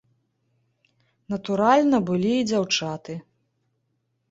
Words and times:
Натуральна, 1.35 1.97
былі 2.09 2.33
і 2.39 2.47
дзяўчаты. 2.55 3.21